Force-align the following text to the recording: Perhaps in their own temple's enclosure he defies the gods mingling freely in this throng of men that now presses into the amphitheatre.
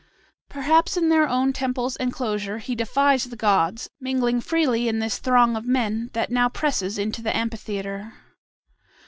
Perhaps 0.49 0.97
in 0.97 1.09
their 1.09 1.29
own 1.29 1.53
temple's 1.53 1.95
enclosure 1.97 2.57
he 2.57 2.73
defies 2.73 3.25
the 3.25 3.35
gods 3.35 3.87
mingling 3.99 4.41
freely 4.41 4.87
in 4.87 4.97
this 4.97 5.19
throng 5.19 5.55
of 5.55 5.67
men 5.67 6.09
that 6.13 6.31
now 6.31 6.49
presses 6.49 6.97
into 6.97 7.21
the 7.21 7.37
amphitheatre. 7.37 8.11